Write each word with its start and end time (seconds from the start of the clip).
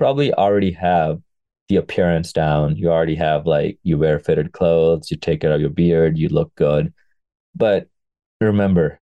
probably 0.00 0.32
already 0.32 0.72
have 0.72 1.20
the 1.68 1.76
appearance 1.76 2.32
down. 2.32 2.74
You 2.74 2.90
already 2.90 3.16
have 3.16 3.44
like 3.44 3.78
you 3.82 3.98
wear 3.98 4.18
fitted 4.18 4.50
clothes, 4.52 5.10
you 5.10 5.18
take 5.18 5.42
care 5.42 5.52
of 5.52 5.60
your 5.60 5.68
beard, 5.68 6.16
you 6.16 6.30
look 6.30 6.54
good. 6.54 6.90
But 7.54 7.86
remember, 8.40 8.98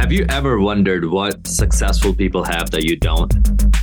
have 0.00 0.12
you 0.12 0.24
ever 0.30 0.58
wondered 0.58 1.04
what 1.04 1.46
successful 1.46 2.14
people 2.14 2.44
have 2.44 2.70
that 2.70 2.84
you 2.84 2.96
don't? 2.96 3.75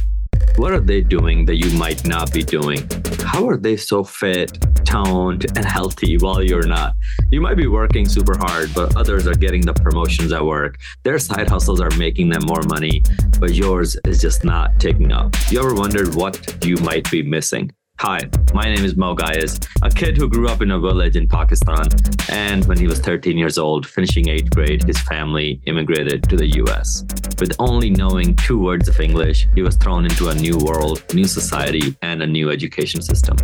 What 0.55 0.71
are 0.71 0.79
they 0.79 1.01
doing 1.01 1.45
that 1.45 1.55
you 1.55 1.75
might 1.77 2.05
not 2.05 2.31
be 2.31 2.43
doing? 2.43 2.87
How 3.25 3.47
are 3.49 3.57
they 3.57 3.75
so 3.75 4.03
fit, 4.03 4.59
toned, 4.85 5.45
and 5.57 5.65
healthy 5.65 6.17
while 6.17 6.43
you're 6.43 6.67
not? 6.67 6.93
You 7.31 7.41
might 7.41 7.57
be 7.57 7.65
working 7.65 8.07
super 8.07 8.37
hard, 8.37 8.71
but 8.75 8.95
others 8.95 9.25
are 9.25 9.33
getting 9.33 9.61
the 9.61 9.73
promotions 9.73 10.31
at 10.31 10.45
work. 10.45 10.77
Their 11.03 11.17
side 11.17 11.49
hustles 11.49 11.81
are 11.81 11.89
making 11.97 12.29
them 12.29 12.45
more 12.45 12.61
money, 12.63 13.01
but 13.39 13.55
yours 13.55 13.97
is 14.05 14.21
just 14.21 14.43
not 14.43 14.79
taking 14.79 15.11
up. 15.11 15.35
You 15.49 15.59
ever 15.59 15.73
wondered 15.73 16.13
what 16.13 16.63
you 16.63 16.77
might 16.77 17.09
be 17.09 17.23
missing? 17.23 17.71
Hi, 18.05 18.19
my 18.53 18.65
name 18.65 18.83
is 18.83 18.97
Moe 18.97 19.15
Ghias, 19.15 19.65
a 19.81 19.89
kid 19.89 20.17
who 20.17 20.27
grew 20.27 20.49
up 20.49 20.61
in 20.61 20.71
a 20.71 20.77
village 20.77 21.15
in 21.15 21.25
Pakistan. 21.25 21.87
And 22.27 22.65
when 22.65 22.77
he 22.77 22.85
was 22.85 22.99
13 22.99 23.37
years 23.37 23.57
old, 23.57 23.87
finishing 23.87 24.27
eighth 24.27 24.49
grade, 24.49 24.83
his 24.83 24.99
family 24.99 25.61
immigrated 25.67 26.21
to 26.23 26.35
the 26.35 26.47
US. 26.63 27.05
With 27.39 27.55
only 27.59 27.89
knowing 27.89 28.35
two 28.35 28.59
words 28.59 28.89
of 28.89 28.99
English, 28.99 29.47
he 29.55 29.61
was 29.61 29.77
thrown 29.77 30.03
into 30.03 30.27
a 30.27 30.35
new 30.35 30.57
world, 30.57 31.01
new 31.13 31.23
society, 31.23 31.95
and 32.01 32.21
a 32.21 32.27
new 32.27 32.49
education 32.49 33.01
system. 33.01 33.37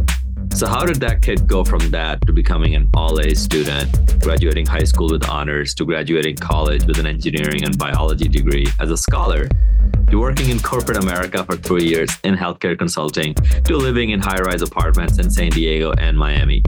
So, 0.53 0.67
how 0.67 0.83
did 0.83 0.97
that 0.97 1.21
kid 1.21 1.47
go 1.47 1.63
from 1.63 1.89
that 1.91 2.19
to 2.27 2.33
becoming 2.33 2.75
an 2.75 2.89
all 2.93 3.17
A 3.21 3.33
student, 3.35 4.19
graduating 4.19 4.65
high 4.65 4.83
school 4.83 5.09
with 5.09 5.29
honors, 5.29 5.73
to 5.75 5.85
graduating 5.85 6.35
college 6.35 6.83
with 6.85 6.99
an 6.99 7.07
engineering 7.07 7.63
and 7.63 7.77
biology 7.77 8.27
degree 8.27 8.67
as 8.81 8.91
a 8.91 8.97
scholar, 8.97 9.47
to 10.09 10.19
working 10.19 10.49
in 10.49 10.59
corporate 10.59 10.97
America 10.97 11.43
for 11.43 11.55
three 11.55 11.85
years 11.85 12.09
in 12.23 12.35
healthcare 12.35 12.77
consulting, 12.77 13.33
to 13.35 13.77
living 13.77 14.09
in 14.09 14.19
high 14.19 14.39
rise 14.39 14.61
apartments 14.61 15.19
in 15.19 15.29
San 15.29 15.49
Diego 15.49 15.93
and 15.97 16.17
Miami? 16.17 16.63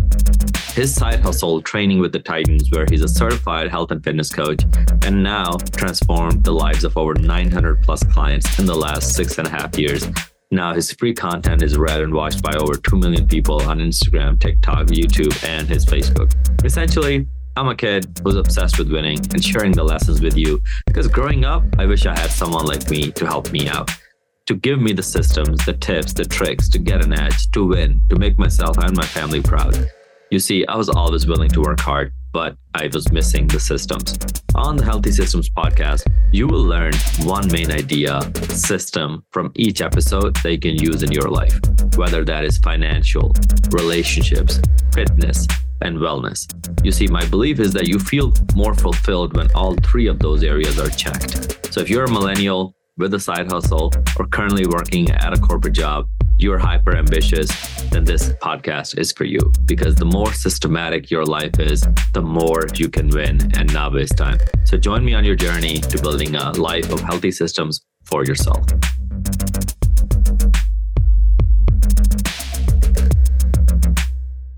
His 0.74 0.94
side 0.94 1.20
hustle, 1.20 1.62
training 1.62 2.00
with 2.00 2.12
the 2.12 2.20
Titans, 2.20 2.70
where 2.72 2.86
he's 2.90 3.04
a 3.04 3.08
certified 3.08 3.70
health 3.70 3.92
and 3.92 4.04
fitness 4.04 4.34
coach, 4.34 4.64
and 5.04 5.22
now 5.24 5.58
transformed 5.76 6.44
the 6.44 6.54
lives 6.54 6.84
of 6.84 6.98
over 6.98 7.14
900 7.14 7.82
plus 7.82 8.04
clients 8.06 8.60
in 8.60 8.66
the 8.66 8.76
last 8.76 9.16
six 9.16 9.38
and 9.38 9.48
a 9.48 9.52
half 9.52 9.78
years 9.78 10.08
now 10.54 10.74
his 10.74 10.92
free 10.92 11.14
content 11.14 11.64
is 11.64 11.78
read 11.78 12.02
and 12.02 12.14
watched 12.14 12.44
by 12.44 12.54
over 12.56 12.76
2 12.76 12.98
million 12.98 13.26
people 13.26 13.62
on 13.62 13.80
Instagram, 13.80 14.38
TikTok, 14.38 14.88
YouTube, 14.88 15.34
and 15.48 15.68
his 15.68 15.86
Facebook. 15.86 16.34
Essentially, 16.66 17.26
I'm 17.58 17.68
a 17.68 17.76
kid 17.76 18.20
who's 18.24 18.36
obsessed 18.36 18.80
with 18.80 18.90
winning 18.90 19.20
and 19.34 19.44
sharing 19.44 19.74
the 19.74 19.84
lessons 19.84 20.22
with 20.22 20.38
you 20.38 20.62
because 20.88 21.08
growing 21.10 21.44
up, 21.44 21.64
I 21.78 21.86
wish 21.86 22.06
I 22.06 22.18
had 22.18 22.30
someone 22.30 22.66
like 22.66 22.90
me 22.90 23.12
to 23.12 23.26
help 23.26 23.52
me 23.52 23.68
out, 23.68 23.92
to 24.46 24.56
give 24.56 24.80
me 24.80 24.94
the 24.94 25.04
systems, 25.04 25.66
the 25.66 25.74
tips, 25.74 26.14
the 26.14 26.24
tricks 26.24 26.70
to 26.70 26.80
get 26.80 27.04
an 27.04 27.12
edge, 27.12 27.52
to 27.52 27.68
win, 27.68 28.02
to 28.10 28.16
make 28.16 28.40
myself 28.40 28.78
and 28.78 28.96
my 28.96 29.06
family 29.06 29.42
proud. 29.42 29.90
You 30.32 30.40
see, 30.40 30.66
I 30.68 30.78
was 30.78 30.88
always 30.88 31.28
willing 31.28 31.50
to 31.50 31.62
work 31.62 31.82
hard, 31.82 32.14
but 32.32 32.56
I 32.74 32.90
was 32.94 33.12
missing 33.12 33.48
the 33.48 33.60
systems. 33.60 34.18
On 34.56 34.78
the 34.78 34.86
Healthy 34.86 35.12
Systems 35.12 35.50
podcast, 35.50 36.06
you 36.32 36.48
will 36.48 36.64
learn 36.64 36.94
one 37.24 37.52
main 37.52 37.70
idea, 37.70 38.22
system 38.48 39.26
from 39.32 39.52
each 39.56 39.82
episode 39.82 40.38
that 40.38 40.52
you 40.52 40.60
can 40.60 40.76
use 40.78 41.04
in 41.04 41.12
your 41.12 41.30
life, 41.30 41.60
whether 41.98 42.24
that 42.24 42.46
is 42.46 42.60
financial, 42.60 43.34
relationships, 43.72 44.62
fitness, 44.94 45.48
and 45.82 45.98
wellness. 45.98 46.48
You 46.84 46.92
see, 46.92 47.08
my 47.08 47.26
belief 47.26 47.60
is 47.60 47.74
that 47.74 47.88
you 47.88 48.00
feel 48.00 48.34
more 48.56 48.74
fulfilled 48.74 49.36
when 49.36 49.50
all 49.54 49.76
three 49.76 50.08
of 50.08 50.20
those 50.20 50.44
areas 50.44 50.80
are 50.80 50.90
checked. 50.90 51.74
So 51.74 51.82
if 51.82 51.90
you're 51.90 52.06
a 52.06 52.12
millennial 52.12 52.76
with 52.98 53.14
a 53.14 53.20
side 53.20 53.52
hustle 53.52 53.92
or 54.18 54.28
currently 54.28 54.66
working 54.68 55.10
at 55.12 55.34
a 55.34 55.40
corporate 55.40 55.74
job, 55.74 56.08
you're 56.38 56.58
hyper 56.58 56.96
ambitious, 56.96 57.50
then 57.92 58.04
this 58.04 58.30
podcast 58.34 58.98
is 58.98 59.12
for 59.12 59.26
you. 59.26 59.40
Because 59.66 59.96
the 59.96 60.06
more 60.06 60.34
systematic 60.34 61.12
your 61.12 61.24
life 61.24 61.60
is, 61.60 61.88
the 62.14 62.22
more 62.22 62.68
you 62.76 62.90
can 62.90 63.10
win 63.10 63.40
and 63.58 63.72
not 63.74 63.94
waste 63.94 64.18
time. 64.18 64.40
So 64.64 64.78
join 64.78 65.06
me 65.06 65.14
on 65.14 65.24
your 65.24 65.36
journey 65.36 65.78
to 65.78 66.02
building 66.02 66.36
a 66.36 66.52
life 66.54 66.92
of 66.92 67.00
healthy 67.02 67.32
systems 67.32 67.82
for 68.06 68.26
yourself. 68.26 68.66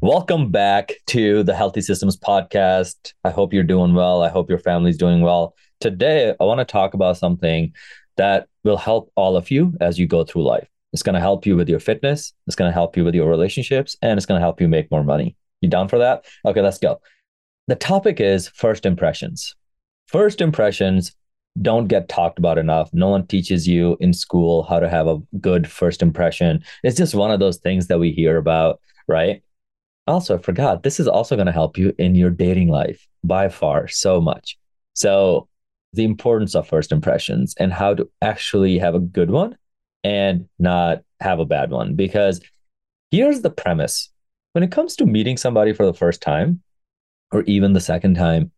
Welcome 0.03 0.51
back 0.51 0.95
to 1.07 1.43
the 1.43 1.55
Healthy 1.55 1.79
Systems 1.79 2.17
Podcast. 2.17 3.13
I 3.23 3.29
hope 3.29 3.53
you're 3.53 3.63
doing 3.63 3.93
well. 3.93 4.21
I 4.21 4.27
hope 4.27 4.49
your 4.49 4.59
family's 4.59 4.97
doing 4.97 5.21
well. 5.21 5.55
Today, 5.79 6.35
I 6.37 6.43
want 6.43 6.59
to 6.59 6.65
talk 6.65 6.93
about 6.93 7.15
something 7.15 7.71
that 8.17 8.49
will 8.65 8.75
help 8.75 9.13
all 9.15 9.37
of 9.37 9.49
you 9.49 9.77
as 9.79 9.97
you 9.97 10.05
go 10.05 10.25
through 10.25 10.43
life. 10.43 10.67
It's 10.91 11.03
going 11.03 11.13
to 11.13 11.21
help 11.21 11.45
you 11.45 11.55
with 11.55 11.69
your 11.69 11.79
fitness. 11.79 12.33
It's 12.47 12.55
going 12.57 12.67
to 12.67 12.73
help 12.73 12.97
you 12.97 13.05
with 13.05 13.15
your 13.15 13.29
relationships 13.29 13.95
and 14.01 14.17
it's 14.17 14.25
going 14.25 14.37
to 14.37 14.43
help 14.43 14.59
you 14.59 14.67
make 14.67 14.91
more 14.91 15.05
money. 15.05 15.37
You 15.61 15.69
down 15.69 15.87
for 15.87 15.99
that? 15.99 16.25
Okay, 16.43 16.59
let's 16.59 16.79
go. 16.79 16.99
The 17.67 17.75
topic 17.75 18.19
is 18.19 18.49
first 18.49 18.85
impressions. 18.85 19.55
First 20.07 20.41
impressions 20.41 21.15
don't 21.61 21.87
get 21.87 22.09
talked 22.09 22.39
about 22.39 22.57
enough. 22.57 22.89
No 22.91 23.07
one 23.07 23.25
teaches 23.25 23.69
you 23.69 23.95
in 24.01 24.11
school 24.11 24.63
how 24.63 24.81
to 24.81 24.89
have 24.89 25.07
a 25.07 25.19
good 25.39 25.65
first 25.65 26.01
impression. 26.01 26.61
It's 26.83 26.97
just 26.97 27.15
one 27.15 27.31
of 27.31 27.39
those 27.39 27.59
things 27.59 27.87
that 27.87 27.99
we 27.99 28.11
hear 28.11 28.35
about, 28.35 28.81
right? 29.07 29.42
Also, 30.05 30.37
I 30.37 30.41
forgot, 30.41 30.83
this 30.83 30.99
is 30.99 31.07
also 31.07 31.35
going 31.35 31.45
to 31.45 31.51
help 31.51 31.77
you 31.77 31.93
in 31.97 32.15
your 32.15 32.29
dating 32.29 32.67
life 32.67 33.07
by 33.23 33.49
far 33.49 33.87
so 33.87 34.19
much. 34.19 34.57
So, 34.93 35.47
the 35.93 36.03
importance 36.03 36.55
of 36.55 36.67
first 36.67 36.91
impressions 36.91 37.55
and 37.59 37.71
how 37.71 37.93
to 37.93 38.09
actually 38.21 38.79
have 38.79 38.95
a 38.95 38.99
good 38.99 39.29
one 39.29 39.55
and 40.03 40.49
not 40.59 41.03
have 41.19 41.39
a 41.39 41.45
bad 41.45 41.69
one. 41.69 41.95
Because 41.95 42.41
here's 43.11 43.41
the 43.41 43.51
premise 43.51 44.09
when 44.53 44.63
it 44.63 44.71
comes 44.71 44.95
to 44.95 45.05
meeting 45.05 45.37
somebody 45.37 45.73
for 45.73 45.85
the 45.85 45.93
first 45.93 46.21
time 46.21 46.61
or 47.31 47.43
even 47.43 47.73
the 47.73 47.79
second 47.79 48.15
time, 48.15 48.51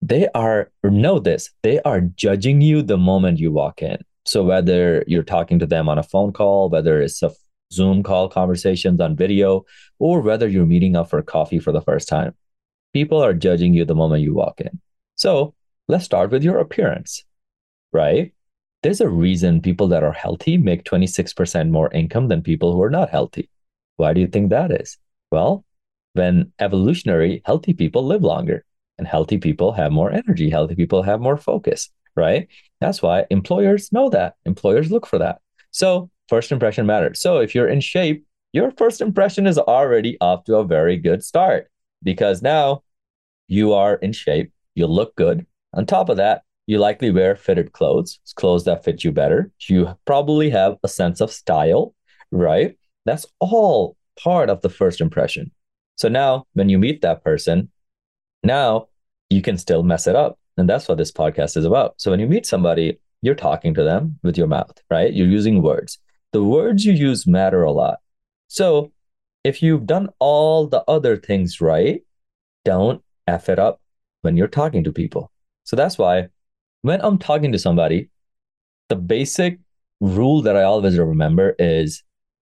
they 0.00 0.28
are, 0.34 0.70
or 0.82 0.90
know 0.90 1.18
this, 1.18 1.50
they 1.62 1.80
are 1.82 2.00
judging 2.00 2.60
you 2.60 2.82
the 2.82 2.98
moment 2.98 3.38
you 3.38 3.52
walk 3.52 3.82
in. 3.82 3.98
So 4.24 4.42
whether 4.42 5.04
you're 5.06 5.22
talking 5.22 5.58
to 5.58 5.66
them 5.66 5.88
on 5.88 5.98
a 5.98 6.02
phone 6.02 6.32
call, 6.32 6.68
whether 6.68 7.00
it's 7.00 7.22
a 7.22 7.30
Zoom 7.72 8.02
call 8.02 8.28
conversations 8.28 9.00
on 9.00 9.16
video, 9.16 9.64
or 9.98 10.20
whether 10.20 10.48
you're 10.48 10.66
meeting 10.66 10.96
up 10.96 11.10
for 11.10 11.22
coffee 11.22 11.58
for 11.58 11.72
the 11.72 11.80
first 11.80 12.08
time, 12.08 12.34
people 12.92 13.22
are 13.22 13.34
judging 13.34 13.74
you 13.74 13.84
the 13.84 13.94
moment 13.94 14.22
you 14.22 14.34
walk 14.34 14.60
in. 14.60 14.80
So 15.16 15.54
let's 15.88 16.04
start 16.04 16.30
with 16.30 16.42
your 16.42 16.58
appearance, 16.58 17.24
right? 17.92 18.32
there's 18.82 19.00
a 19.00 19.08
reason 19.08 19.60
people 19.60 19.88
that 19.88 20.02
are 20.02 20.12
healthy 20.12 20.56
make 20.56 20.84
26% 20.84 21.70
more 21.70 21.92
income 21.92 22.28
than 22.28 22.42
people 22.42 22.72
who 22.72 22.82
are 22.82 22.90
not 22.90 23.10
healthy. 23.10 23.48
Why 23.96 24.12
do 24.12 24.20
you 24.20 24.26
think 24.26 24.50
that 24.50 24.72
is? 24.72 24.98
Well, 25.30 25.64
when 26.14 26.52
evolutionary, 26.58 27.42
healthy 27.44 27.72
people 27.72 28.04
live 28.04 28.22
longer 28.22 28.64
and 28.98 29.06
healthy 29.06 29.38
people 29.38 29.72
have 29.72 29.92
more 29.92 30.10
energy, 30.10 30.50
healthy 30.50 30.74
people 30.74 31.02
have 31.02 31.20
more 31.20 31.36
focus, 31.36 31.90
right? 32.16 32.48
That's 32.80 33.00
why 33.00 33.26
employers 33.30 33.92
know 33.92 34.10
that. 34.10 34.34
Employers 34.44 34.90
look 34.90 35.06
for 35.06 35.18
that. 35.18 35.40
So, 35.70 36.10
first 36.32 36.50
impression 36.50 36.86
matters. 36.86 37.20
So, 37.20 37.40
if 37.40 37.54
you're 37.54 37.68
in 37.68 37.82
shape, 37.82 38.24
your 38.54 38.70
first 38.70 39.02
impression 39.02 39.46
is 39.46 39.58
already 39.58 40.16
off 40.22 40.44
to 40.44 40.56
a 40.56 40.64
very 40.64 40.96
good 40.96 41.22
start 41.22 41.70
because 42.02 42.40
now 42.40 42.84
you 43.48 43.74
are 43.74 43.96
in 43.96 44.12
shape, 44.14 44.50
you 44.74 44.86
look 44.86 45.14
good. 45.14 45.44
On 45.74 45.84
top 45.84 46.08
of 46.08 46.16
that, 46.16 46.44
you 46.66 46.78
likely 46.78 47.10
wear 47.10 47.36
fitted 47.36 47.72
clothes, 47.72 48.18
clothes 48.36 48.64
that 48.64 48.82
fit 48.82 49.04
you 49.04 49.12
better. 49.12 49.50
You 49.68 49.94
probably 50.06 50.48
have 50.48 50.78
a 50.82 50.88
sense 50.88 51.20
of 51.20 51.30
style, 51.30 51.94
right? 52.30 52.78
That's 53.04 53.26
all 53.38 53.98
part 54.18 54.48
of 54.48 54.62
the 54.62 54.70
first 54.70 55.02
impression. 55.02 55.50
So 55.98 56.08
now 56.08 56.46
when 56.54 56.70
you 56.70 56.78
meet 56.78 57.02
that 57.02 57.22
person, 57.22 57.70
now 58.42 58.88
you 59.28 59.42
can 59.42 59.58
still 59.58 59.82
mess 59.82 60.06
it 60.06 60.16
up. 60.16 60.38
And 60.56 60.66
that's 60.66 60.88
what 60.88 60.96
this 60.96 61.12
podcast 61.12 61.58
is 61.58 61.66
about. 61.66 62.00
So 62.00 62.10
when 62.10 62.20
you 62.20 62.26
meet 62.26 62.46
somebody, 62.46 62.98
you're 63.20 63.34
talking 63.34 63.74
to 63.74 63.84
them 63.84 64.18
with 64.22 64.38
your 64.38 64.46
mouth, 64.46 64.78
right? 64.90 65.12
You're 65.12 65.28
using 65.28 65.60
words. 65.60 65.98
The 66.32 66.42
words 66.42 66.84
you 66.84 66.92
use 66.92 67.26
matter 67.26 67.62
a 67.62 67.72
lot. 67.72 67.98
So 68.48 68.92
if 69.44 69.62
you've 69.62 69.86
done 69.86 70.08
all 70.18 70.66
the 70.66 70.82
other 70.88 71.16
things 71.16 71.60
right, 71.60 72.02
don't 72.64 73.02
F 73.26 73.48
it 73.48 73.58
up 73.58 73.80
when 74.22 74.36
you're 74.36 74.48
talking 74.48 74.84
to 74.84 74.92
people. 74.92 75.30
So 75.64 75.76
that's 75.76 75.98
why 75.98 76.28
when 76.82 77.00
I'm 77.02 77.18
talking 77.18 77.52
to 77.52 77.58
somebody, 77.58 78.08
the 78.88 78.96
basic 78.96 79.58
rule 80.00 80.42
that 80.42 80.56
I 80.56 80.62
always 80.62 80.98
remember 80.98 81.54
is 81.58 82.02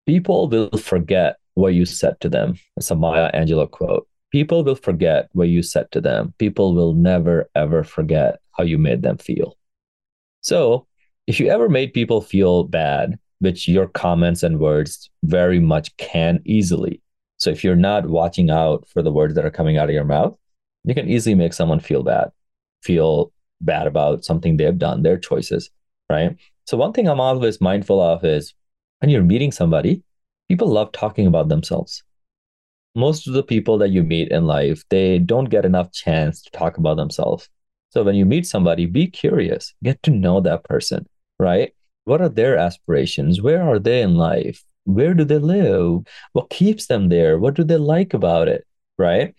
people 0.07 0.49
will 0.49 0.71
forget 0.71 1.37
what 1.55 1.75
you 1.75 1.87
said 1.87 2.21
to 2.21 2.29
them. 2.29 2.59
It's 2.77 2.91
a 2.91 2.95
Maya 2.95 3.31
Angelou 3.33 3.71
quote. 3.71 4.07
People 4.31 4.63
will 4.65 4.75
forget 4.75 5.29
what 5.33 5.49
you 5.49 5.63
said 5.63 5.91
to 5.93 6.01
them. 6.01 6.35
People 6.39 6.75
will 6.75 6.93
never, 6.93 7.49
ever 7.55 7.83
forget 7.83 8.41
how 8.53 8.65
you 8.65 8.77
made 8.79 9.03
them 9.03 9.17
feel. 9.17 9.57
So, 10.41 10.87
if 11.27 11.41
you 11.41 11.49
ever 11.49 11.69
made 11.69 11.93
people 11.93 12.21
feel 12.21 12.65
bad, 12.65 13.19
which 13.41 13.69
your 13.69 13.89
comments 13.89 14.43
and 14.43 14.59
words 14.59 15.11
very 15.25 15.61
much 15.61 15.97
can 15.97 16.41
easily. 16.45 17.01
So, 17.39 17.51
if 17.51 17.63
you're 17.63 17.77
not 17.77 18.09
watching 18.09 18.51
out 18.51 18.87
for 18.89 19.03
the 19.03 19.13
words 19.13 19.35
that 19.35 19.45
are 19.45 19.51
coming 19.51 19.77
out 19.77 19.89
of 19.89 19.95
your 19.95 20.05
mouth, 20.05 20.37
you 20.85 20.95
can 20.95 21.09
easily 21.09 21.35
make 21.35 21.53
someone 21.53 21.81
feel 21.81 22.03
bad, 22.03 22.31
feel 22.83 23.33
bad 23.61 23.87
about 23.87 24.25
something 24.25 24.57
they've 24.57 24.79
done, 24.79 25.03
their 25.03 25.19
choices, 25.19 25.71
right? 26.11 26.37
So 26.67 26.77
one 26.77 26.93
thing 26.93 27.09
I'm 27.09 27.21
always 27.21 27.61
mindful 27.61 28.01
of 28.01 28.25
is 28.25 28.55
when 29.01 29.11
you're 29.11 29.23
meeting 29.23 29.53
somebody, 29.53 30.03
people 30.49 30.69
love 30.69 30.93
talking 30.93 31.27
about 31.27 31.49
themselves. 31.49 32.03
Most 32.95 33.27
of 33.27 33.35
the 33.35 33.43
people 33.43 33.79
that 33.79 33.91
you 33.91 34.03
meet 34.03 34.29
in 34.29 34.47
life, 34.47 34.83
they 34.89 35.19
don't 35.19 35.51
get 35.51 35.65
enough 35.65 35.93
chance 35.93 36.43
to 36.43 36.51
talk 36.51 36.79
about 36.79 36.97
themselves. 36.97 37.49
So 37.91 38.03
when 38.03 38.15
you 38.15 38.25
meet 38.25 38.47
somebody, 38.47 38.87
be 38.87 39.07
curious, 39.07 39.75
get 39.83 40.03
to 40.05 40.11
know 40.11 40.41
that 40.41 40.65
person, 40.65 41.07
right? 41.39 41.73
What 42.07 42.23
are 42.23 42.31
their 42.31 42.57
aspirations? 42.57 43.43
Where 43.43 43.63
are 43.63 43.79
they 43.79 44.03
in 44.03 44.17
life? 44.17 44.65
Where 44.85 45.15
do 45.15 45.25
they 45.25 45.39
live? 45.39 46.07
What 46.33 46.51
keeps 46.51 46.87
them 46.87 47.11
there? 47.11 47.39
What 47.39 47.55
do 47.55 47.65
they 47.65 47.77
like 47.77 48.15
about 48.15 48.49
it? 48.49 48.67
Right? 48.99 49.35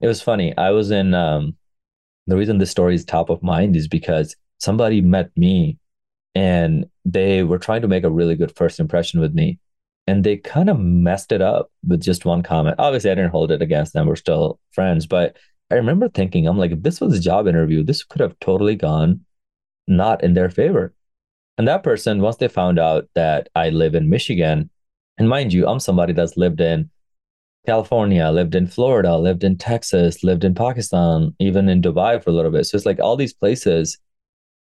It 0.00 0.06
was 0.06 0.22
funny. 0.22 0.56
I 0.56 0.70
was 0.70 0.90
in 0.92 1.14
um 1.14 1.56
the 2.26 2.36
reason 2.36 2.58
this 2.58 2.70
story 2.70 2.94
is 2.94 3.04
top 3.04 3.30
of 3.30 3.42
mind 3.42 3.76
is 3.76 3.88
because 3.88 4.36
somebody 4.58 5.00
met 5.00 5.30
me 5.36 5.78
and 6.34 6.86
they 7.04 7.42
were 7.42 7.58
trying 7.58 7.82
to 7.82 7.88
make 7.88 8.04
a 8.04 8.10
really 8.10 8.36
good 8.36 8.54
first 8.56 8.80
impression 8.80 9.20
with 9.20 9.34
me 9.34 9.58
and 10.06 10.22
they 10.22 10.36
kind 10.36 10.70
of 10.70 10.78
messed 10.78 11.32
it 11.32 11.42
up 11.42 11.70
with 11.86 12.02
just 12.02 12.24
one 12.24 12.42
comment 12.42 12.76
obviously 12.78 13.10
i 13.10 13.14
didn't 13.14 13.30
hold 13.30 13.50
it 13.50 13.62
against 13.62 13.92
them 13.92 14.06
we're 14.06 14.16
still 14.16 14.58
friends 14.72 15.06
but 15.06 15.36
i 15.70 15.74
remember 15.74 16.08
thinking 16.08 16.46
i'm 16.46 16.58
like 16.58 16.72
if 16.72 16.82
this 16.82 17.00
was 17.00 17.16
a 17.16 17.20
job 17.20 17.46
interview 17.46 17.82
this 17.82 18.04
could 18.04 18.20
have 18.20 18.38
totally 18.40 18.76
gone 18.76 19.24
not 19.88 20.22
in 20.22 20.34
their 20.34 20.50
favor 20.50 20.92
and 21.58 21.66
that 21.66 21.82
person 21.82 22.20
once 22.20 22.36
they 22.36 22.48
found 22.48 22.78
out 22.78 23.08
that 23.14 23.48
i 23.54 23.68
live 23.70 23.94
in 23.94 24.08
michigan 24.08 24.70
and 25.18 25.28
mind 25.28 25.52
you 25.52 25.66
i'm 25.66 25.80
somebody 25.80 26.12
that's 26.12 26.36
lived 26.36 26.60
in 26.60 26.90
california 27.66 28.30
lived 28.30 28.54
in 28.54 28.66
florida 28.66 29.16
lived 29.16 29.44
in 29.44 29.56
texas 29.56 30.22
lived 30.22 30.44
in 30.44 30.54
pakistan 30.54 31.34
even 31.38 31.68
in 31.68 31.82
dubai 31.82 32.22
for 32.22 32.30
a 32.30 32.32
little 32.32 32.50
bit. 32.50 32.64
So 32.64 32.76
it's 32.76 32.86
like 32.86 33.00
all 33.00 33.16
these 33.16 33.32
places 33.32 33.98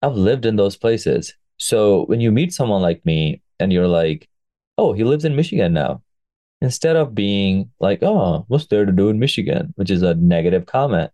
i've 0.02 0.14
lived 0.14 0.46
in 0.46 0.56
those 0.56 0.76
places. 0.76 1.34
So 1.58 2.06
when 2.06 2.20
you 2.20 2.32
meet 2.32 2.54
someone 2.54 2.80
like 2.80 3.04
me 3.04 3.42
and 3.58 3.72
you're 3.72 3.86
like, 3.86 4.28
oh, 4.78 4.94
he 4.94 5.04
lives 5.04 5.26
in 5.26 5.36
Michigan 5.36 5.74
now, 5.74 6.02
instead 6.62 6.96
of 6.96 7.14
being 7.14 7.70
like, 7.80 8.02
oh, 8.02 8.46
what's 8.48 8.66
there 8.66 8.86
to 8.86 8.92
do 8.92 9.10
in 9.10 9.18
Michigan, 9.18 9.74
which 9.76 9.90
is 9.90 10.02
a 10.02 10.14
negative 10.14 10.64
comment, 10.64 11.12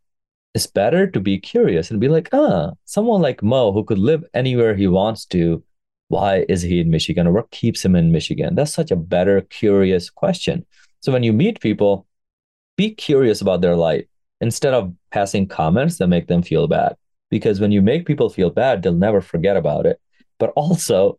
it's 0.56 0.66
better 0.66 1.06
to 1.06 1.20
be 1.20 1.38
curious 1.38 1.90
and 1.90 2.00
be 2.00 2.08
like, 2.08 2.28
ah, 2.32 2.72
someone 2.86 3.20
like 3.20 3.42
Moe 3.42 3.72
who 3.72 3.84
could 3.84 3.98
live 3.98 4.24
anywhere 4.34 4.74
he 4.74 4.88
wants 4.88 5.26
to, 5.26 5.62
why 6.08 6.46
is 6.48 6.62
he 6.62 6.80
in 6.80 6.90
Michigan 6.90 7.26
or 7.26 7.32
what 7.32 7.50
keeps 7.50 7.84
him 7.84 7.94
in 7.94 8.10
Michigan? 8.10 8.54
That's 8.54 8.72
such 8.72 8.90
a 8.90 8.96
better, 8.96 9.42
curious 9.42 10.08
question. 10.10 10.64
So 11.00 11.12
when 11.12 11.22
you 11.22 11.32
meet 11.32 11.60
people, 11.60 12.06
be 12.76 12.94
curious 12.94 13.40
about 13.40 13.60
their 13.60 13.76
life 13.76 14.06
instead 14.40 14.74
of 14.74 14.94
passing 15.10 15.46
comments 15.46 15.98
that 15.98 16.08
make 16.08 16.26
them 16.28 16.42
feel 16.42 16.66
bad. 16.68 16.96
Because 17.30 17.60
when 17.60 17.72
you 17.72 17.82
make 17.82 18.06
people 18.06 18.30
feel 18.30 18.50
bad, 18.50 18.82
they'll 18.82 18.94
never 18.94 19.20
forget 19.20 19.56
about 19.56 19.86
it 19.86 20.00
but 20.38 20.50
also 20.56 21.18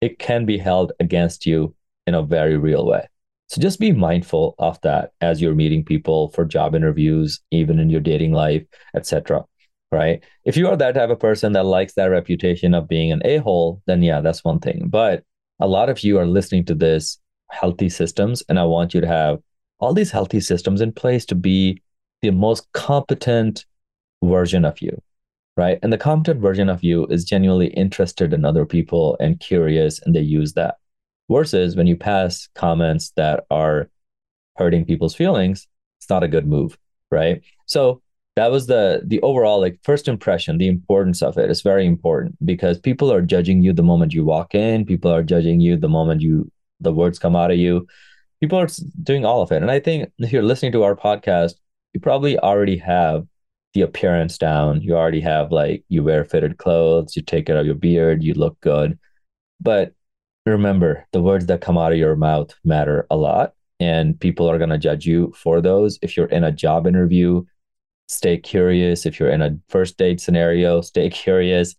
it 0.00 0.18
can 0.18 0.46
be 0.46 0.58
held 0.58 0.92
against 1.00 1.46
you 1.46 1.74
in 2.06 2.14
a 2.14 2.22
very 2.22 2.56
real 2.56 2.86
way. 2.86 3.06
So 3.52 3.60
just 3.60 3.78
be 3.78 3.92
mindful 3.92 4.54
of 4.58 4.80
that 4.80 5.12
as 5.20 5.42
you're 5.42 5.54
meeting 5.54 5.84
people 5.84 6.30
for 6.30 6.46
job 6.46 6.74
interviews, 6.74 7.38
even 7.50 7.78
in 7.78 7.90
your 7.90 8.00
dating 8.00 8.32
life, 8.32 8.62
etc. 8.96 9.44
Right? 9.90 10.24
If 10.46 10.56
you 10.56 10.68
are 10.68 10.76
that 10.78 10.94
type 10.94 11.10
of 11.10 11.20
person 11.20 11.52
that 11.52 11.66
likes 11.66 11.92
that 11.92 12.06
reputation 12.06 12.72
of 12.72 12.88
being 12.88 13.12
an 13.12 13.20
a-hole, 13.26 13.82
then 13.84 14.02
yeah, 14.02 14.22
that's 14.22 14.42
one 14.42 14.58
thing. 14.58 14.88
But 14.88 15.24
a 15.60 15.68
lot 15.68 15.90
of 15.90 16.02
you 16.02 16.18
are 16.18 16.24
listening 16.24 16.64
to 16.64 16.74
this 16.74 17.18
healthy 17.50 17.90
systems, 17.90 18.42
and 18.48 18.58
I 18.58 18.64
want 18.64 18.94
you 18.94 19.02
to 19.02 19.06
have 19.06 19.38
all 19.80 19.92
these 19.92 20.10
healthy 20.10 20.40
systems 20.40 20.80
in 20.80 20.90
place 20.90 21.26
to 21.26 21.34
be 21.34 21.82
the 22.22 22.30
most 22.30 22.72
competent 22.72 23.66
version 24.24 24.64
of 24.64 24.80
you 24.80 24.98
right? 25.58 25.78
And 25.82 25.92
the 25.92 25.98
competent 25.98 26.40
version 26.40 26.70
of 26.70 26.82
you 26.82 27.06
is 27.08 27.26
genuinely 27.26 27.66
interested 27.66 28.32
in 28.32 28.46
other 28.46 28.64
people 28.64 29.18
and 29.20 29.38
curious, 29.38 30.00
and 30.00 30.14
they 30.14 30.22
use 30.22 30.54
that. 30.54 30.76
Versus 31.30 31.76
when 31.76 31.86
you 31.86 31.96
pass 31.96 32.48
comments 32.54 33.12
that 33.16 33.44
are 33.50 33.88
hurting 34.56 34.84
people's 34.84 35.14
feelings, 35.14 35.66
it's 35.98 36.10
not 36.10 36.22
a 36.22 36.28
good 36.28 36.46
move, 36.46 36.76
right? 37.10 37.42
So 37.66 38.02
that 38.36 38.50
was 38.50 38.66
the 38.66 39.02
the 39.04 39.20
overall 39.20 39.60
like 39.60 39.78
first 39.82 40.08
impression 40.08 40.56
the 40.56 40.66
importance 40.66 41.20
of 41.20 41.36
it 41.36 41.50
is 41.50 41.60
very 41.60 41.84
important 41.84 42.34
because 42.46 42.78
people 42.78 43.12
are 43.12 43.20
judging 43.20 43.62
you 43.62 43.74
the 43.74 43.82
moment 43.82 44.14
you 44.14 44.24
walk 44.24 44.54
in 44.54 44.86
people 44.86 45.12
are 45.12 45.22
judging 45.22 45.60
you 45.60 45.76
the 45.76 45.86
moment 45.86 46.22
you 46.22 46.50
the 46.80 46.94
words 46.94 47.18
come 47.18 47.36
out 47.36 47.50
of 47.50 47.58
you 47.58 47.86
people 48.40 48.58
are 48.58 48.68
doing 49.02 49.26
all 49.26 49.42
of 49.42 49.52
it 49.52 49.60
and 49.60 49.70
i 49.70 49.78
think 49.78 50.10
if 50.16 50.32
you're 50.32 50.42
listening 50.42 50.72
to 50.72 50.82
our 50.82 50.96
podcast 50.96 51.56
you 51.92 52.00
probably 52.00 52.38
already 52.38 52.78
have 52.78 53.26
the 53.74 53.82
appearance 53.82 54.38
down. 54.38 54.82
You 54.82 54.96
already 54.96 55.20
have 55.20 55.50
like 55.52 55.84
you 55.88 56.02
wear 56.02 56.24
fitted 56.24 56.58
clothes, 56.58 57.16
you 57.16 57.22
take 57.22 57.46
care 57.46 57.56
of 57.56 57.66
your 57.66 57.74
beard, 57.74 58.22
you 58.22 58.34
look 58.34 58.60
good. 58.60 58.98
But 59.60 59.94
remember, 60.46 61.06
the 61.12 61.22
words 61.22 61.46
that 61.46 61.60
come 61.60 61.78
out 61.78 61.92
of 61.92 61.98
your 61.98 62.16
mouth 62.16 62.54
matter 62.64 63.06
a 63.10 63.16
lot, 63.16 63.54
and 63.80 64.18
people 64.18 64.48
are 64.50 64.58
going 64.58 64.70
to 64.70 64.78
judge 64.78 65.06
you 65.06 65.32
for 65.36 65.60
those. 65.60 65.98
If 66.02 66.16
you're 66.16 66.26
in 66.26 66.44
a 66.44 66.52
job 66.52 66.86
interview, 66.86 67.44
stay 68.08 68.38
curious. 68.38 69.06
If 69.06 69.18
you're 69.18 69.30
in 69.30 69.42
a 69.42 69.58
first 69.68 69.98
date 69.98 70.20
scenario, 70.20 70.80
stay 70.92 71.10
curious. 71.10 71.74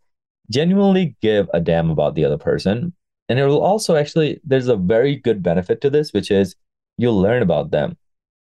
Genuinely 0.50 1.16
give 1.22 1.50
a 1.54 1.62
damn 1.62 1.90
about 1.90 2.16
the 2.16 2.26
other 2.26 2.38
person. 2.38 2.94
And 3.30 3.40
it 3.40 3.46
will 3.46 3.62
also 3.62 3.96
actually, 3.96 4.42
there's 4.44 4.68
a 4.68 4.76
very 4.76 5.16
good 5.16 5.42
benefit 5.42 5.80
to 5.82 5.90
this, 5.90 6.12
which 6.12 6.30
is 6.30 6.56
you'll 6.98 7.20
learn 7.20 7.42
about 7.42 7.72
them 7.72 7.98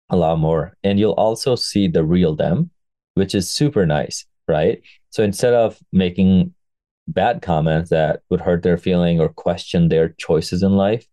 a 0.08 0.16
lot 0.16 0.38
more. 0.38 0.76
And 0.82 0.98
you'll 0.98 1.12
also 1.12 1.54
see 1.54 1.86
the 1.86 2.02
real 2.02 2.34
them 2.34 2.70
which 3.14 3.34
is 3.34 3.50
super 3.50 3.86
nice, 3.86 4.26
right? 4.46 4.82
So 5.10 5.22
instead 5.22 5.54
of 5.54 5.78
making 5.92 6.52
bad 7.06 7.42
comments 7.42 7.90
that 7.90 8.22
would 8.30 8.40
hurt 8.40 8.62
their 8.62 8.78
feeling 8.78 9.20
or 9.20 9.28
question 9.28 9.88
their 9.88 10.10
choices 10.10 10.62
in 10.62 10.72
life, 10.72 11.06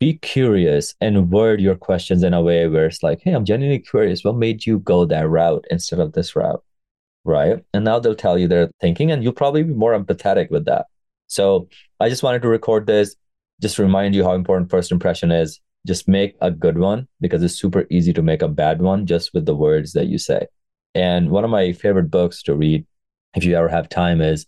be 0.00 0.14
curious 0.14 0.94
and 1.00 1.30
word 1.30 1.60
your 1.60 1.76
questions 1.76 2.22
in 2.22 2.34
a 2.34 2.42
way 2.42 2.66
where 2.66 2.86
it's 2.86 3.02
like, 3.02 3.20
hey, 3.22 3.32
I'm 3.32 3.44
genuinely 3.44 3.78
curious. 3.78 4.24
What 4.24 4.36
made 4.36 4.66
you 4.66 4.80
go 4.80 5.04
that 5.04 5.28
route 5.28 5.64
instead 5.70 6.00
of 6.00 6.12
this 6.12 6.34
route? 6.34 6.64
Right. 7.24 7.62
And 7.74 7.84
now 7.84 7.98
they'll 7.98 8.14
tell 8.14 8.38
you 8.38 8.48
their 8.48 8.70
thinking, 8.80 9.10
and 9.10 9.22
you'll 9.22 9.32
probably 9.32 9.62
be 9.62 9.74
more 9.74 9.98
empathetic 9.98 10.50
with 10.50 10.64
that. 10.64 10.86
So 11.26 11.68
I 12.00 12.08
just 12.08 12.22
wanted 12.22 12.42
to 12.42 12.48
record 12.48 12.86
this, 12.86 13.14
just 13.60 13.78
remind 13.78 14.14
you 14.14 14.24
how 14.24 14.32
important 14.32 14.70
first 14.70 14.90
impression 14.90 15.30
is. 15.30 15.60
Just 15.86 16.08
make 16.08 16.36
a 16.40 16.50
good 16.50 16.78
one 16.78 17.06
because 17.20 17.42
it's 17.42 17.54
super 17.54 17.86
easy 17.90 18.12
to 18.12 18.22
make 18.22 18.42
a 18.42 18.48
bad 18.48 18.82
one 18.82 19.06
just 19.06 19.32
with 19.32 19.46
the 19.46 19.54
words 19.54 19.92
that 19.92 20.06
you 20.06 20.18
say. 20.18 20.46
And 20.94 21.30
one 21.30 21.44
of 21.44 21.50
my 21.50 21.72
favorite 21.72 22.10
books 22.10 22.42
to 22.44 22.54
read, 22.54 22.84
if 23.34 23.44
you 23.44 23.54
ever 23.56 23.68
have 23.68 23.88
time, 23.88 24.20
is 24.20 24.46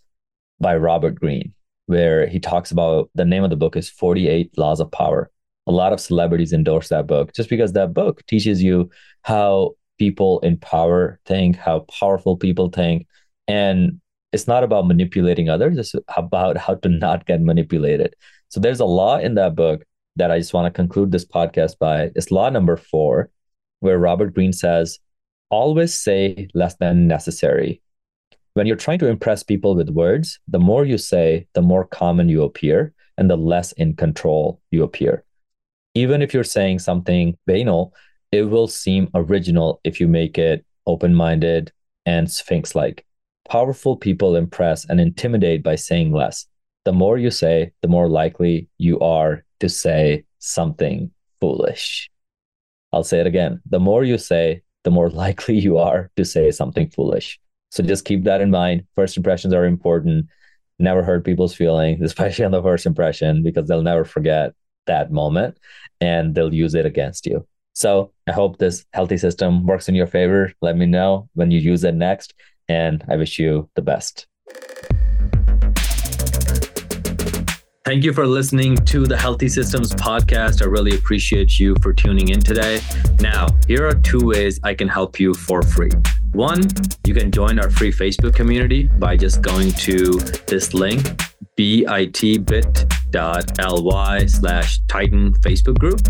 by 0.60 0.76
Robert 0.76 1.14
Greene, 1.14 1.54
where 1.86 2.26
he 2.26 2.38
talks 2.38 2.70
about 2.70 3.10
the 3.14 3.24
name 3.24 3.44
of 3.44 3.50
the 3.50 3.56
book 3.56 3.76
is 3.76 3.88
48 3.88 4.56
Laws 4.58 4.80
of 4.80 4.90
Power. 4.90 5.30
A 5.66 5.72
lot 5.72 5.92
of 5.92 6.00
celebrities 6.00 6.52
endorse 6.52 6.88
that 6.88 7.06
book 7.06 7.32
just 7.32 7.48
because 7.48 7.72
that 7.72 7.94
book 7.94 8.24
teaches 8.26 8.62
you 8.62 8.90
how 9.22 9.72
people 9.98 10.40
in 10.40 10.56
power 10.56 11.20
think, 11.26 11.56
how 11.56 11.80
powerful 12.00 12.36
people 12.36 12.68
think. 12.68 13.06
And 13.46 14.00
it's 14.32 14.46
not 14.46 14.64
about 14.64 14.86
manipulating 14.86 15.48
others, 15.48 15.76
it's 15.76 15.94
about 16.16 16.56
how 16.56 16.74
to 16.76 16.88
not 16.88 17.26
get 17.26 17.40
manipulated. 17.40 18.14
So 18.48 18.60
there's 18.60 18.80
a 18.80 18.84
law 18.84 19.18
in 19.18 19.34
that 19.34 19.54
book 19.54 19.82
that 20.16 20.30
I 20.30 20.38
just 20.38 20.54
want 20.54 20.66
to 20.66 20.76
conclude 20.76 21.12
this 21.12 21.24
podcast 21.24 21.78
by. 21.78 22.10
It's 22.14 22.30
law 22.30 22.50
number 22.50 22.76
four, 22.76 23.30
where 23.80 23.98
Robert 23.98 24.34
Greene 24.34 24.52
says, 24.52 24.98
always 25.50 25.94
say 25.94 26.48
less 26.54 26.76
than 26.76 27.06
necessary. 27.06 27.82
When 28.54 28.66
you're 28.66 28.76
trying 28.76 28.98
to 28.98 29.08
impress 29.08 29.42
people 29.42 29.74
with 29.74 29.90
words, 29.90 30.38
the 30.48 30.58
more 30.58 30.84
you 30.84 30.98
say, 30.98 31.46
the 31.54 31.62
more 31.62 31.84
common 31.84 32.28
you 32.28 32.42
appear 32.42 32.92
and 33.16 33.30
the 33.30 33.36
less 33.36 33.72
in 33.72 33.94
control 33.94 34.60
you 34.70 34.82
appear. 34.82 35.24
Even 35.94 36.22
if 36.22 36.34
you're 36.34 36.44
saying 36.44 36.80
something 36.80 37.36
banal, 37.46 37.94
it 38.32 38.42
will 38.42 38.66
seem 38.66 39.08
original 39.14 39.80
if 39.84 40.00
you 40.00 40.08
make 40.08 40.38
it 40.38 40.64
open 40.86 41.14
minded 41.14 41.72
and 42.06 42.30
sphinx 42.30 42.74
like. 42.74 43.04
Powerful 43.48 43.96
people 43.96 44.36
impress 44.36 44.84
and 44.84 45.00
intimidate 45.00 45.62
by 45.62 45.74
saying 45.74 46.12
less. 46.12 46.46
The 46.84 46.92
more 46.92 47.18
you 47.18 47.30
say, 47.30 47.72
the 47.82 47.88
more 47.88 48.08
likely 48.08 48.68
you 48.78 49.00
are 49.00 49.44
to 49.60 49.68
say 49.68 50.24
something 50.38 51.10
foolish. 51.40 52.10
I'll 52.92 53.04
say 53.04 53.20
it 53.20 53.26
again. 53.26 53.60
The 53.66 53.80
more 53.80 54.04
you 54.04 54.18
say, 54.18 54.62
the 54.84 54.90
more 54.90 55.10
likely 55.24 55.58
you 55.58 55.78
are 55.78 56.10
to 56.16 56.24
say 56.24 56.50
something 56.50 56.90
foolish. 56.90 57.40
So 57.70 57.82
just 57.82 58.04
keep 58.04 58.24
that 58.24 58.40
in 58.40 58.50
mind. 58.50 58.84
First 58.94 59.16
impressions 59.16 59.54
are 59.54 59.64
important. 59.64 60.26
Never 60.78 61.02
hurt 61.02 61.24
people's 61.24 61.54
feelings, 61.54 62.02
especially 62.04 62.44
on 62.44 62.52
the 62.52 62.62
first 62.62 62.86
impression, 62.86 63.42
because 63.42 63.68
they'll 63.68 63.82
never 63.82 64.04
forget 64.04 64.54
that 64.86 65.12
moment 65.12 65.56
and 66.00 66.34
they'll 66.34 66.54
use 66.54 66.74
it 66.74 66.86
against 66.86 67.26
you. 67.26 67.46
So 67.74 68.12
I 68.26 68.32
hope 68.32 68.58
this 68.58 68.84
healthy 68.92 69.16
system 69.16 69.66
works 69.66 69.88
in 69.88 69.94
your 69.94 70.06
favor. 70.06 70.52
Let 70.60 70.76
me 70.76 70.86
know 70.86 71.28
when 71.34 71.50
you 71.50 71.60
use 71.60 71.84
it 71.84 71.94
next. 71.94 72.34
And 72.68 73.04
I 73.08 73.16
wish 73.16 73.38
you 73.38 73.68
the 73.74 73.82
best. 73.82 74.26
Thank 77.84 78.04
you 78.04 78.12
for 78.12 78.26
listening 78.26 78.76
to 78.76 79.06
the 79.06 79.16
Healthy 79.16 79.48
Systems 79.48 79.94
podcast. 79.94 80.62
I 80.62 80.66
really 80.66 80.94
appreciate 80.94 81.58
you 81.58 81.74
for 81.82 81.92
tuning 81.92 82.28
in 82.28 82.40
today. 82.40 82.80
Now, 83.18 83.48
here 83.66 83.86
are 83.86 83.94
two 83.94 84.26
ways 84.26 84.60
I 84.62 84.74
can 84.74 84.86
help 84.86 85.18
you 85.18 85.34
for 85.34 85.62
free. 85.62 85.90
One, 86.32 86.62
you 87.06 87.14
can 87.14 87.32
join 87.32 87.58
our 87.58 87.70
free 87.70 87.92
Facebook 87.92 88.34
community 88.36 88.84
by 88.84 89.16
just 89.16 89.42
going 89.42 89.72
to 89.72 90.12
this 90.46 90.74
link 90.74 91.02
bitbit.ly 91.58 92.26
slash 94.26 94.80
Titan 94.86 95.34
Facebook 95.34 95.78
group. 95.78 96.00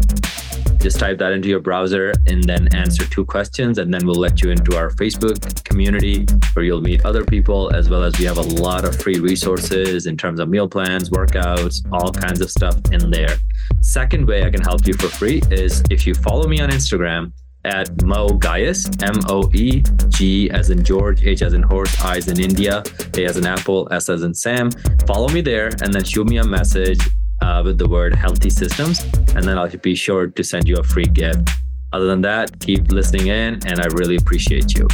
Just 0.78 0.98
type 0.98 1.18
that 1.18 1.32
into 1.32 1.48
your 1.48 1.60
browser 1.60 2.12
and 2.26 2.44
then 2.44 2.68
answer 2.74 3.04
two 3.06 3.24
questions, 3.24 3.78
and 3.78 3.92
then 3.92 4.06
we'll 4.06 4.14
let 4.14 4.42
you 4.42 4.50
into 4.50 4.76
our 4.76 4.90
Facebook 4.90 5.64
community 5.64 6.26
where 6.54 6.64
you'll 6.64 6.80
meet 6.80 7.04
other 7.04 7.24
people, 7.24 7.74
as 7.74 7.88
well 7.88 8.02
as 8.02 8.18
we 8.18 8.24
have 8.26 8.38
a 8.38 8.42
lot 8.62 8.84
of 8.84 9.00
free 9.00 9.18
resources 9.20 10.06
in 10.06 10.16
terms 10.16 10.38
of 10.38 10.48
meal 10.48 10.68
plans, 10.68 11.10
workouts, 11.10 11.82
all 11.92 12.12
kinds 12.12 12.40
of 12.40 12.50
stuff 12.50 12.76
in 12.92 13.10
there. 13.10 13.36
Second 13.80 14.26
way 14.26 14.44
I 14.44 14.50
can 14.50 14.60
help 14.60 14.86
you 14.86 14.94
for 14.94 15.08
free 15.08 15.42
is 15.50 15.82
if 15.90 16.06
you 16.06 16.14
follow 16.14 16.46
me 16.46 16.60
on 16.60 16.70
Instagram 16.70 17.32
at 17.64 18.02
Moe 18.02 18.28
Ghias, 18.28 18.80
M 19.02 19.18
O 19.28 19.50
E 19.54 19.82
G 20.08 20.50
as 20.50 20.70
in 20.70 20.82
George, 20.82 21.24
H 21.24 21.42
as 21.42 21.52
in 21.52 21.62
horse, 21.62 21.94
I 22.02 22.16
as 22.16 22.28
in 22.28 22.40
India, 22.40 22.82
A 23.16 23.24
as 23.24 23.36
in 23.36 23.46
apple, 23.46 23.88
S 23.90 24.08
as 24.08 24.22
in 24.22 24.34
Sam. 24.34 24.70
Follow 25.06 25.28
me 25.28 25.40
there 25.40 25.68
and 25.82 25.92
then 25.92 26.04
shoot 26.04 26.26
me 26.26 26.38
a 26.38 26.44
message 26.44 27.00
uh, 27.42 27.62
with 27.64 27.78
the 27.78 27.88
word 27.88 28.14
healthy 28.14 28.50
systems, 28.50 29.02
and 29.34 29.44
then 29.44 29.58
I'll 29.58 29.68
be 29.68 29.94
sure 29.94 30.26
to 30.26 30.44
send 30.44 30.68
you 30.68 30.76
a 30.76 30.82
free 30.82 31.06
gift. 31.06 31.48
Other 31.92 32.06
than 32.06 32.20
that, 32.22 32.60
keep 32.60 32.92
listening 32.92 33.28
in, 33.28 33.58
and 33.66 33.80
I 33.80 33.86
really 33.86 34.16
appreciate 34.16 34.74
you. 34.74 34.86